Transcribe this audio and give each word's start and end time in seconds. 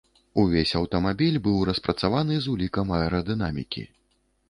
Увесь 0.43 0.71
аўтамабіль 0.79 1.37
быў 1.49 1.61
распрацаваны 1.71 2.35
з 2.47 2.57
улікам 2.57 2.87
аэрадынамікі. 3.01 3.91